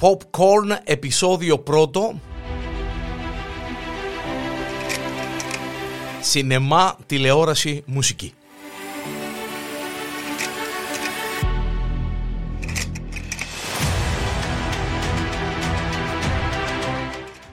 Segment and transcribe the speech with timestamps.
[0.00, 2.20] Popcorn επεισόδιο πρώτο
[6.20, 8.34] Σινεμά, τηλεόραση, μουσική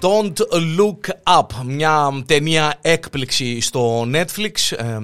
[0.02, 0.34] Don't
[0.80, 4.98] Look Up, μια ταινία έκπληξη στο Netflix, ε,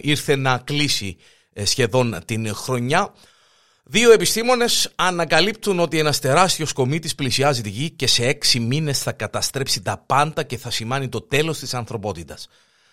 [0.00, 1.16] ήρθε να κλείσει
[1.52, 3.12] ε, σχεδόν την χρονιά.
[3.90, 9.12] Δύο επιστήμονες ανακαλύπτουν ότι ένας τεράστιος κομίτης πλησιάζει τη γη και σε έξι μήνες θα
[9.12, 12.48] καταστρέψει τα πάντα και θα σημάνει το τέλος της ανθρωπότητας.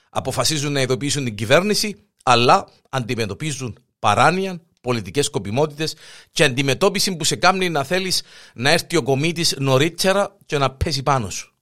[0.10, 5.96] Αποφασίζουν να ειδοποιήσουν την κυβέρνηση, αλλά αντιμετωπίζουν παράνοια, πολιτικές σκοπιμότητες
[6.32, 8.22] και αντιμετώπιση που σε κάνει να θέλεις
[8.54, 11.54] να έρθει ο κομίτης νωρίτερα και να πέσει πάνω σου.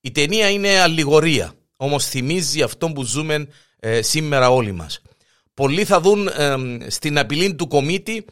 [0.00, 3.48] Η ταινία είναι αλληγορία, όμως θυμίζει αυτό που ζούμε
[3.80, 5.02] ε, σήμερα όλοι μας.
[5.54, 6.56] Πολλοί θα δουν ε,
[6.86, 8.24] στην απειλή του κομίτη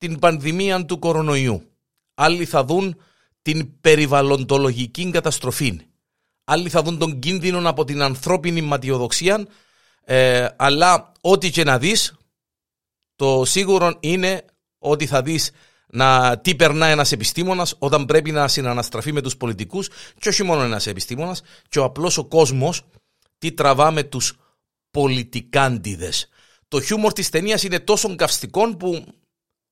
[0.00, 1.62] την πανδημία του κορονοϊού.
[2.14, 3.00] Άλλοι θα δουν
[3.42, 5.80] την περιβαλλοντολογική καταστροφή.
[6.44, 9.46] Άλλοι θα δουν τον κίνδυνο από την ανθρώπινη ματιοδοξία.
[10.04, 12.14] Ε, αλλά ό,τι και να δεις
[13.16, 14.44] το σίγουρο είναι
[14.78, 15.50] ότι θα δεις
[15.86, 20.62] να τι περνά ένας επιστήμονας όταν πρέπει να συναναστραφεί με τους πολιτικούς, και όχι μόνο
[20.62, 22.82] ένας επιστήμονας, και ο απλός ο κόσμος
[23.38, 24.38] τι τραβά με τους
[24.90, 26.28] πολιτικάντιδες.
[26.68, 29.04] Το χιούμορ της ταινίας είναι τόσο καυστικό που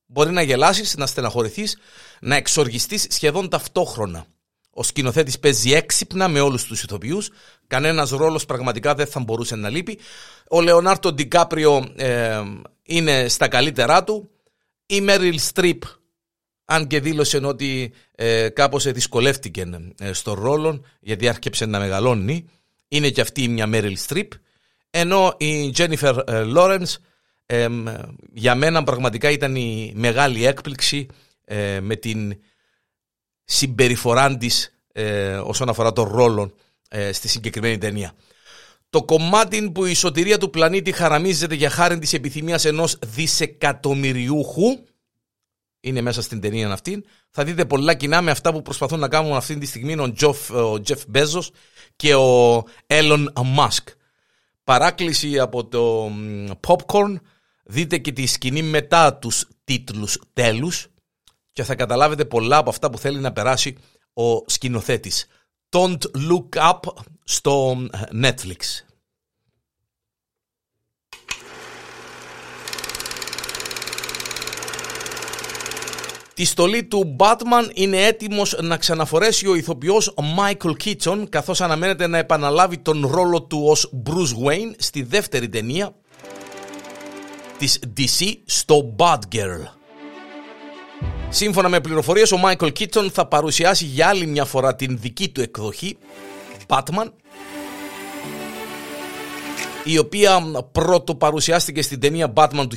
[0.09, 1.77] μπορεί να γελάσεις, να στεναχωρηθείς,
[2.21, 4.27] να εξοργιστείς σχεδόν ταυτόχρονα.
[4.71, 7.31] Ο σκηνοθέτης παίζει έξυπνα με όλους τους ηθοποιούς.
[7.67, 9.99] Κανένας ρόλος πραγματικά δεν θα μπορούσε να λείπει.
[10.49, 12.41] Ο Λεωνάρτο Ντικάπριο ε,
[12.83, 14.31] είναι στα καλύτερά του.
[14.87, 15.83] Η Μέριλ Στριπ,
[16.65, 22.49] αν και δήλωσε ότι ε, κάπως δυσκολεύτηκε ε, στο ρόλο γιατί άρχισε να μεγαλώνει,
[22.89, 24.33] είναι και αυτή μια Μέριλ Στριπ.
[24.91, 26.99] Ενώ η Τζένιφερ Λόρενς
[28.33, 31.07] για μένα πραγματικά ήταν η μεγάλη έκπληξη
[31.45, 32.39] ε, με την
[33.45, 36.53] συμπεριφορά της ε, όσον αφορά τον ρόλο
[36.89, 38.13] ε, στη συγκεκριμένη ταινία.
[38.91, 44.79] Το κομμάτι που η σωτηρία του πλανήτη χαραμίζεται για χάρη της επιθυμίας ενός δισεκατομμυριούχου
[45.81, 47.05] είναι μέσα στην ταινία αυτή.
[47.31, 50.13] Θα δείτε πολλά κοινά με αυτά που προσπαθούν να κάνουν αυτή τη στιγμή ο
[50.87, 51.47] Jeff Bezos
[51.97, 53.85] και ο Elon Musk.
[54.65, 56.13] Παράκληση από το
[56.67, 57.15] Popcorn.
[57.71, 60.87] Δείτε και τη σκηνή μετά τους τίτλους τέλους
[61.53, 63.77] και θα καταλάβετε πολλά από αυτά που θέλει να περάσει
[64.13, 65.27] ο σκηνοθέτης.
[65.69, 65.99] Don't
[66.31, 66.79] Look Up
[67.25, 67.77] στο
[68.23, 68.85] Netflix.
[76.35, 82.19] Τη στολή του Batman είναι έτοιμος να ξαναφορέσει ο ηθοποιός Michael Keaton καθώς αναμένεται να
[82.19, 85.97] επαναλάβει τον ρόλο του ως Bruce Wayne στη δεύτερη ταινία
[87.59, 89.79] της DC στο Bad Girl.
[91.29, 95.41] Σύμφωνα με πληροφορίες, ο Michael Keaton θα παρουσιάσει για άλλη μια φορά την δική του
[95.41, 95.97] εκδοχή,
[96.67, 97.11] Batman,
[99.85, 100.41] η οποία
[100.73, 102.77] πρώτο παρουσιάστηκε στην ταινία Batman του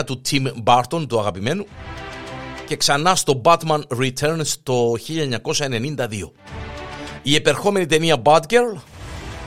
[0.00, 1.66] 1989 του Tim Burton, του αγαπημένου,
[2.66, 6.30] και ξανά στο Batman Returns το 1992.
[7.22, 8.80] Η επερχόμενη ταινία Batgirl,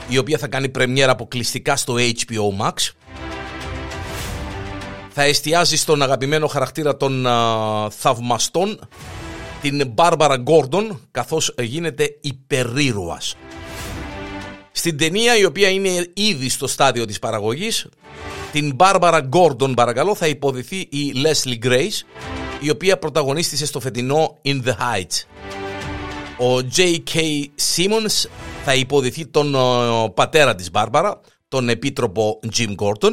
[0.08, 2.90] η οποία θα κάνει πρεμιέρα αποκλειστικά στο HBO Max,
[5.20, 7.26] θα εστιάζει στον αγαπημένο χαρακτήρα των
[7.90, 8.78] θαυμαστών
[9.60, 13.36] την Μπάρμπαρα Γκόρντον καθώς γίνεται υπερήρωας.
[14.72, 17.88] Στην ταινία η οποία είναι ήδη στο στάδιο της παραγωγής
[18.52, 22.26] την Μπάρμπαρα Γκόρντον παρακαλώ θα υποδηθεί η Leslie Grace
[22.60, 25.24] η οποία πρωταγωνίστησε στο φετινό In the Heights.
[26.38, 27.16] Ο J.K.
[27.76, 28.28] Simmons
[28.64, 29.54] θα υποδηθεί τον
[30.14, 33.12] πατέρα της Μπάρμπαρα, τον επίτροπο Jim Gordon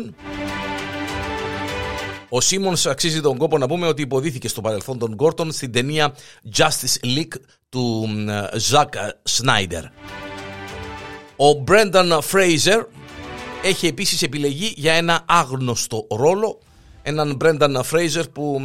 [2.30, 6.16] ο Σίμονς αξίζει τον κόπο να πούμε ότι υποδίθηκε στο παρελθόν των Γκόρτον στην ταινία
[6.58, 7.40] Justice League
[7.70, 8.08] του
[8.54, 8.94] Ζακ
[9.24, 9.84] Σνάιντερ.
[11.36, 12.84] Ο Μπρένταν Φρέιζερ
[13.64, 16.60] έχει επίσης επιλεγεί για ένα άγνωστο ρόλο
[17.02, 18.62] έναν Μπρένταν Φρέιζερ που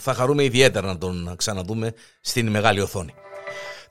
[0.00, 3.14] θα χαρούμε ιδιαίτερα να τον ξαναδούμε στην μεγάλη οθόνη.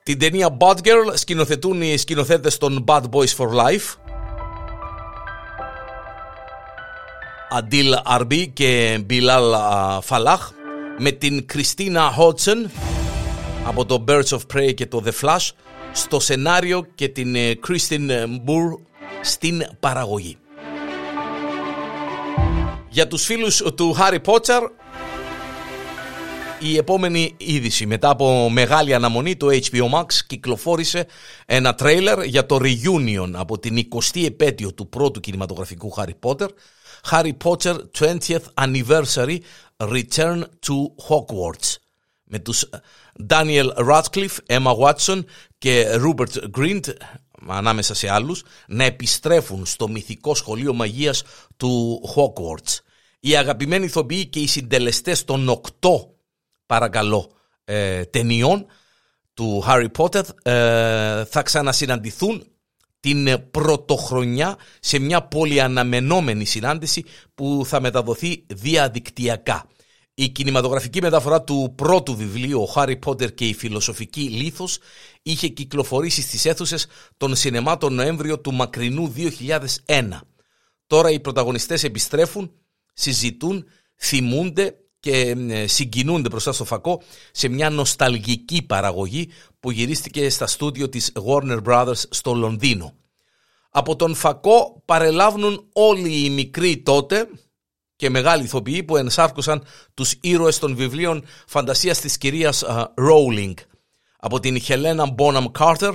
[0.02, 4.03] Την ταινία Bad Girl σκηνοθετούν οι σκηνοθέτες των Bad Boys for Life
[7.56, 9.54] Αντίλ Αρμπί και Μπιλάλ
[10.02, 10.50] Φαλάχ
[10.98, 12.70] με την Κριστίνα Χότσεν
[13.66, 15.50] από το Birds of Prey και το The Flash
[15.92, 18.10] στο σενάριο και την Κρίστιν
[18.42, 18.80] Μπουρ
[19.22, 20.36] στην παραγωγή.
[22.88, 24.60] Για τους φίλους του Harry Potter
[26.58, 31.06] η επόμενη είδηση μετά από μεγάλη αναμονή το HBO Max κυκλοφόρησε
[31.46, 36.48] ένα τρέιλερ για το reunion από την 20η επέτειο του πρώτου κινηματογραφικού Harry Potter
[37.10, 39.38] Harry Potter 20th Anniversary
[39.78, 40.76] Return to
[41.08, 41.76] Hogwarts
[42.24, 42.68] με τους
[43.28, 45.24] Daniel Radcliffe, Emma Watson
[45.58, 46.94] και Rupert Grint
[47.48, 51.22] ανάμεσα σε άλλους να επιστρέφουν στο μυθικό σχολείο μαγείας
[51.56, 52.78] του Hogwarts.
[53.20, 56.14] Οι αγαπημένοι ηθοποιοί και οι συντελεστές των οκτώ
[56.66, 57.30] παρακαλώ
[57.64, 58.66] ε, ταινιών
[59.34, 62.46] του Harry Potter ε, θα ξανασυναντηθούν
[63.04, 67.04] την πρωτοχρονιά σε μια πολυαναμενόμενη συνάντηση
[67.34, 69.68] που θα μεταδοθεί διαδικτυακά.
[70.14, 74.78] Η κινηματογραφική μεταφορά του πρώτου βιβλίου «Ο Χάρι Πότερ και η φιλοσοφική λίθος»
[75.22, 76.86] είχε κυκλοφορήσει στις αίθουσες
[77.16, 79.14] των σινεμά τον Νοέμβριο του μακρινού
[79.86, 80.20] 2001.
[80.86, 82.52] Τώρα οι πρωταγωνιστές επιστρέφουν,
[82.94, 83.64] συζητούν,
[83.96, 87.02] θυμούνται και ε, συγκινούνται μπροστά στο φακό
[87.32, 89.28] σε μια νοσταλγική παραγωγή
[89.60, 92.94] που γυρίστηκε στα στούντιο της Warner Brothers στο Λονδίνο.
[93.70, 97.28] Από τον φακό παρελάβουν όλοι οι μικροί τότε
[97.96, 99.64] και μεγάλοι ηθοποιοί που ενσάρκωσαν
[99.94, 102.64] τους ήρωες των βιβλίων φαντασίας της κυρίας
[103.10, 103.54] Rowling.
[104.18, 105.92] Από την Χελένα Bonham Carter,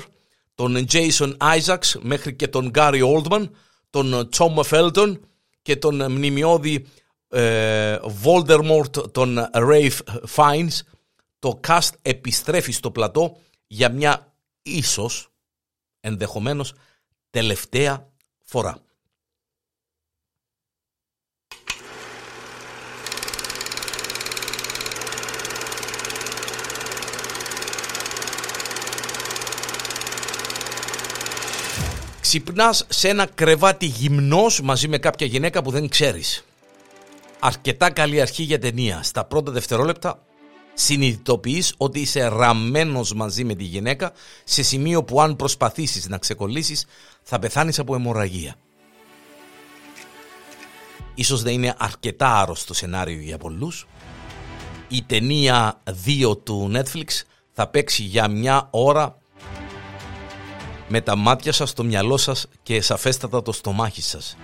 [0.56, 3.50] τον Jason Isaacs μέχρι και τον Gary Oldman,
[3.90, 5.20] τον Tom Felton
[5.62, 6.82] και τον μνημειώδη ε,
[8.24, 9.98] Voldemort, τον Rafe
[10.36, 10.80] Fiennes,
[11.40, 13.38] το cast επιστρέφει στο πλατό
[13.68, 15.32] για μια ίσως,
[16.00, 16.74] ενδεχομένως,
[17.30, 18.10] τελευταία
[18.44, 18.82] φορά.
[32.22, 36.44] Ξυπνάς σε ένα κρεβάτι γυμνός μαζί με κάποια γυναίκα που δεν ξέρεις.
[37.40, 39.04] Αρκετά καλή αρχή για ταινία.
[39.04, 40.24] Στα πρώτα δευτερόλεπτα
[40.74, 44.12] συνειδητοποιείς ότι είσαι ραμμένος μαζί με τη γυναίκα
[44.44, 46.86] σε σημείο που αν προσπαθήσεις να ξεκολλήσεις
[47.24, 48.56] θα πεθάνεις από αιμορραγία.
[51.16, 53.88] Ίσως δεν είναι αρκετά άρρωστο σενάριο για πολλούς.
[54.88, 57.22] Η ταινία 2 του Netflix
[57.52, 59.18] θα παίξει για μια ώρα
[60.88, 64.38] με τα μάτια σας, το μυαλό σας και σαφέστατα το στομάχι σας.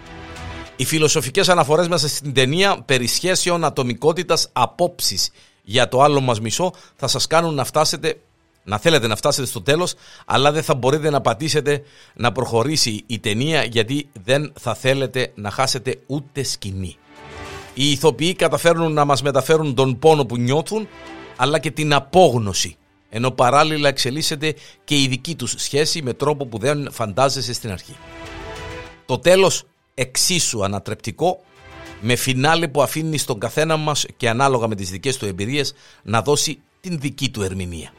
[0.76, 5.30] Οι φιλοσοφικές αναφορές μέσα στην ταινία περί σχέσεων ατομικότητας απόψεις
[5.64, 8.20] για το άλλο μας μισό θα σας κάνουν να φτάσετε
[8.64, 9.94] να θέλετε να φτάσετε στο τέλος
[10.26, 11.82] αλλά δεν θα μπορείτε να πατήσετε
[12.16, 16.98] να προχωρήσει η ταινία γιατί δεν θα θέλετε να χάσετε ούτε σκηνή.
[17.74, 20.88] Οι ηθοποιοί καταφέρνουν να μας μεταφέρουν τον πόνο που νιώθουν
[21.36, 22.78] αλλά και την απόγνωση
[23.10, 27.96] ενώ παράλληλα εξελίσσεται και η δική τους σχέση με τρόπο που δεν φαντάζεσαι στην αρχή.
[29.06, 29.64] Το τέλος
[29.96, 31.44] εξίσου ανατρεπτικό
[32.02, 36.22] με φινάλε που αφήνει στον καθένα μας και ανάλογα με τις δικές του εμπειρίες να
[36.22, 37.94] δώσει την δική του ερμηνεία.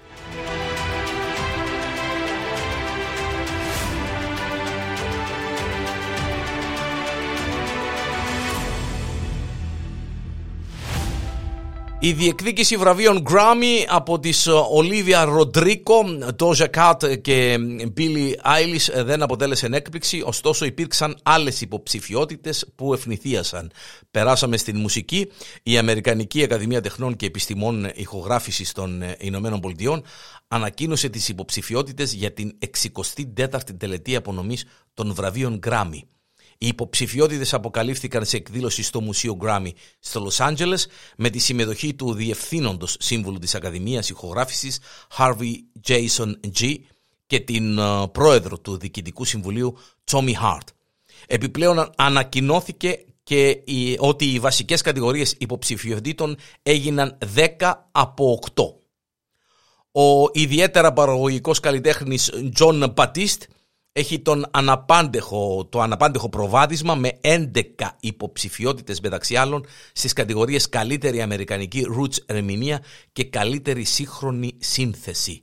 [12.00, 14.48] Η διεκδίκηση βραβείων Grammy από τις
[14.78, 17.58] Olivia Rodrigo, Doja Cat και
[17.96, 23.70] Billie Eilish δεν αποτέλεσε έκπληξη, ωστόσο υπήρξαν άλλες υποψηφιότητες που ευνηθίασαν.
[24.10, 25.30] Περάσαμε στην μουσική.
[25.62, 30.02] Η Αμερικανική Ακαδημία Τεχνών και Επιστημών Ηχογράφησης των Ηνωμένων Πολιτειών
[30.48, 32.58] ανακοίνωσε τις υποψηφιότητες για την
[33.36, 36.00] 64η τελετή απονομής των βραβείων Grammy.
[36.58, 42.14] Οι υποψηφιότητες αποκαλύφθηκαν σε εκδήλωση στο Μουσείο Grammy στο Λος Άντζελες με τη συμμετοχή του
[42.14, 44.80] διευθύνοντος σύμβουλου της Ακαδημίας Ηχογράφησης
[45.18, 45.54] Harvey
[45.88, 46.74] Jason G
[47.26, 49.78] και την uh, πρόεδρο του Διοικητικού Συμβουλίου
[50.10, 50.66] Tommy Hart.
[51.26, 53.62] Επιπλέον ανακοινώθηκε και
[53.98, 58.64] ότι οι βασικές κατηγορίες υποψηφιότητων έγιναν 10 από 8.
[60.02, 63.42] Ο ιδιαίτερα παραγωγικός καλλιτέχνης John Batiste
[63.98, 67.48] έχει τον αναπάντεχο, το αναπάντεχο προβάδισμα με 11
[68.00, 75.42] υποψηφιότητες μεταξύ άλλων στις κατηγορίες καλύτερη αμερικανική roots ερμηνεία και καλύτερη σύγχρονη σύνθεση.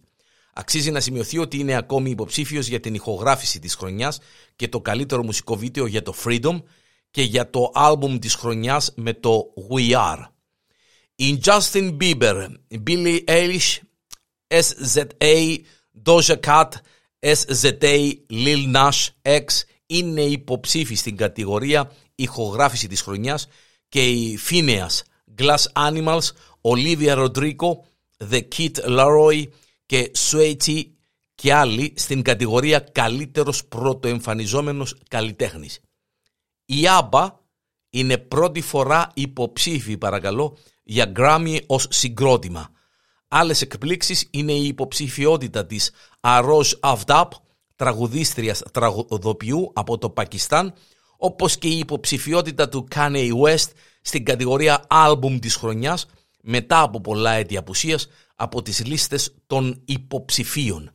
[0.53, 4.19] Αξίζει να σημειωθεί ότι είναι ακόμη υποψήφιος για την ηχογράφηση της χρονιάς
[4.55, 6.61] και το καλύτερο μουσικό βίντεο για το Freedom
[7.11, 10.25] και για το άλμπουμ της χρονιάς με το We Are.
[11.19, 12.47] In Justin Bieber,
[12.87, 13.79] Billie Eilish,
[14.47, 15.57] SZA,
[16.05, 16.69] Doja Cat,
[17.23, 19.45] SZA, Lil Nas X
[19.85, 23.47] είναι υποψήφοι στην κατηγορία ηχογράφηση της χρονιάς
[23.89, 25.01] και οι Phineas,
[25.37, 26.27] Glass Animals,
[26.61, 27.77] Olivia Rodrigo,
[28.31, 29.43] The Kid Laroi
[29.85, 30.83] και Sweaty
[31.35, 35.79] και άλλοι στην κατηγορία καλύτερος πρωτοεμφανιζόμενος καλλιτέχνης.
[36.65, 37.31] Η ABBA
[37.89, 42.71] είναι πρώτη φορά υποψήφι παρακαλώ για Grammy ως συγκρότημα.
[43.27, 45.91] Άλλες εκπλήξεις είναι η υποψηφιότητα της
[46.25, 47.31] Αρόζ Αυδάπ,
[47.75, 50.73] τραγουδίστριας τραγουδοποιού από το Πακιστάν,
[51.17, 53.69] όπως και η υποψηφιότητα του Kanye West
[54.01, 56.05] στην κατηγορία Album της χρονιάς
[56.41, 60.91] μετά από πολλά έτη απουσίας από τις λίστες των υποψηφίων.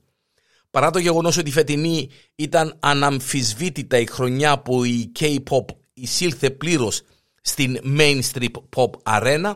[0.71, 7.03] Παρά το γεγονός ότι η φετινή ήταν αναμφισβήτητα η χρονιά που η K-pop εισήλθε πλήρως
[7.41, 9.55] στην mainstream pop arena,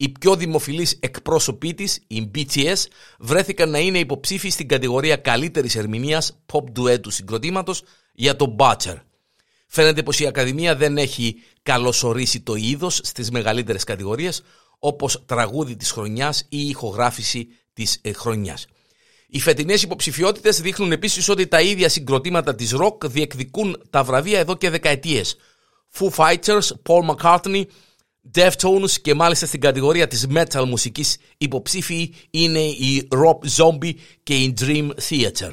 [0.00, 2.84] οι πιο δημοφιλείς εκπρόσωποι της, οι BTS,
[3.18, 8.96] βρέθηκαν να είναι υποψήφιοι στην κατηγορία καλύτερης ερμηνείας pop ντουέτου συγκροτήματος για το Butcher.
[9.66, 14.42] Φαίνεται πως η Ακαδημία δεν έχει καλωσορίσει το είδος στις μεγαλύτερες κατηγορίες
[14.78, 18.66] όπως τραγούδι της χρονιάς ή ηχογράφηση της ε, χρονιάς.
[19.28, 24.56] Οι φετινές υποψηφιότητες δείχνουν επίσης ότι τα ίδια συγκροτήματα της rock διεκδικούν τα βραβεία εδώ
[24.56, 25.36] και δεκαετίες.
[25.98, 27.64] Foo Fighters, Paul McCartney,
[28.34, 34.54] Deftones και μάλιστα στην κατηγορία της metal μουσικής υποψήφιοι είναι η Rob Zombie και η
[34.60, 35.50] Dream Theater.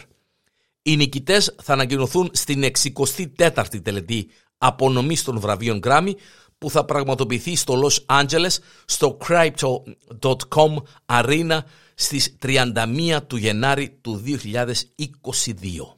[0.81, 4.27] Οι νικητές θα ανακοινωθούν στην 64η τελετή
[4.57, 6.11] απονομής των βραβείων Grammy
[6.57, 11.59] που θα πραγματοποιηθεί στο Los Angeles στο crypto.com Arena
[11.95, 15.94] στις 31 του Γενάρη του 2022.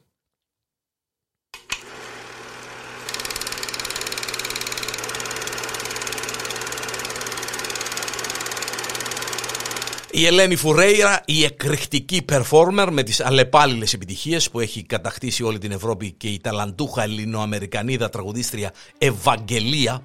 [10.18, 15.72] Η Ελένη Φουρέιρα, η εκρηκτική performer με τις αλλεπάλληλες επιτυχίες που έχει κατακτήσει όλη την
[15.72, 20.04] Ευρώπη και η ταλαντούχα ελληνοαμερικανίδα τραγουδίστρια Ευαγγελία,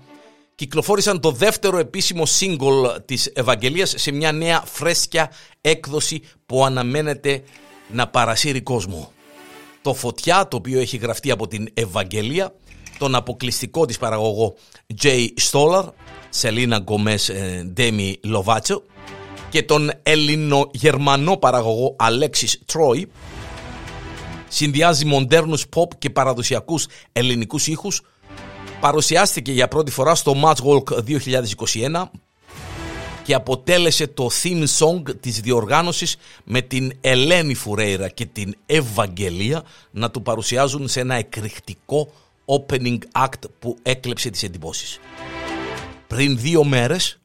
[0.54, 7.42] κυκλοφόρησαν το δεύτερο επίσημο single της Ευαγγελίας σε μια νέα φρέσκια έκδοση που αναμένεται
[7.92, 9.12] να παρασύρει κόσμο.
[9.82, 12.54] Το Φωτιά, το οποίο έχει γραφτεί από την Ευαγγελία,
[12.98, 14.54] τον αποκλειστικό της παραγωγό
[15.02, 15.84] Jay Stoller,
[16.28, 17.30] Σελίνα Γκομές
[17.72, 18.82] Ντέμι Λοβάτσο
[19.52, 23.08] και τον Ελληνογερμανό παραγωγό Αλέξης Τρόι,
[24.48, 28.02] συνδυάζει μοντέρνους pop και παραδοσιακούς ελληνικούς ήχους
[28.80, 30.98] παρουσιάστηκε για πρώτη φορά στο MadWalk
[31.92, 32.02] 2021
[33.22, 40.10] και αποτέλεσε το theme song της διοργάνωσης με την Ελένη Φουρέιρα και την Ευαγγελία να
[40.10, 42.12] το παρουσιάζουν σε ένα εκρηκτικό
[42.44, 44.98] opening act που έκλεψε τις εντυπώσεις.
[46.06, 47.21] Πριν δύο μέρες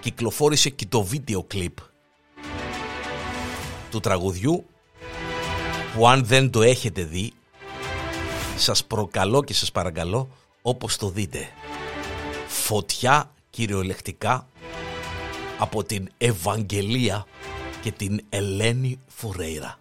[0.00, 1.76] κυκλοφόρησε και το βίντεο κλιπ
[3.90, 4.64] του τραγουδιού
[5.94, 7.32] που αν δεν το έχετε δει
[8.58, 10.28] σας προκαλώ και σας παρακαλώ
[10.62, 11.48] όπως το δείτε.
[12.46, 14.48] Φωτιά κυριολεκτικά
[15.58, 17.26] από την Ευαγγελία
[17.82, 19.78] και την Ελένη Φουρέιρα.